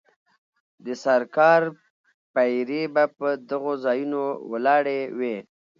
[0.85, 1.61] د سرکار
[2.33, 5.37] پیرې به په دغو ځایونو ولاړې وې.